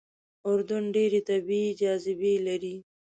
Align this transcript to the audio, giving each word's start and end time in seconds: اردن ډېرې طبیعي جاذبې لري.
اردن 0.47 0.83
ډېرې 0.95 1.19
طبیعي 1.29 1.71
جاذبې 1.81 2.33
لري. 2.47 2.75